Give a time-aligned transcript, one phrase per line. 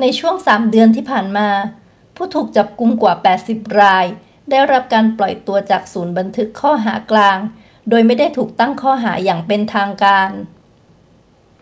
[0.00, 1.50] ในช่วง 3 เดือนที่ผ่านมา
[2.16, 3.14] ผู้ถูกจับกุมกว่า
[3.46, 4.06] 80 ราย
[4.50, 7.38] ได้รับการปล่อยตัวจากศูนย์บันทึกข้อหากลาง
[7.90, 10.30] โดยไม่ได้ถูกตั้งข้อหาอย่างเป็นทางการ